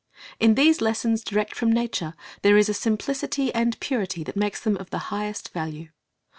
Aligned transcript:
In 0.39 0.55
these 0.55 0.81
lessons 0.81 1.23
direct 1.23 1.53
from 1.55 1.71
nature, 1.71 2.15
there 2.41 2.57
is 2.57 2.69
a 2.69 2.73
simplicity 2.73 3.53
and 3.53 3.79
purity 3.79 4.23
that 4.23 4.35
makes 4.35 4.59
them 4.59 4.75
of 4.77 4.89
the 4.89 4.97
highest 5.13 5.49
value. 5.49 5.89